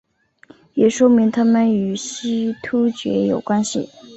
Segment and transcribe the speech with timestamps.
[0.73, 3.87] 也说明他们与西突厥有关系。